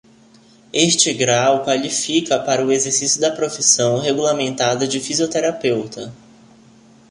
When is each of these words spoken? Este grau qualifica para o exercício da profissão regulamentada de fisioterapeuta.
Este 0.73 1.13
grau 1.13 1.61
qualifica 1.63 2.39
para 2.39 2.65
o 2.65 2.71
exercício 2.71 3.21
da 3.21 3.29
profissão 3.29 3.99
regulamentada 3.99 4.87
de 4.87 4.99
fisioterapeuta. 4.99 6.11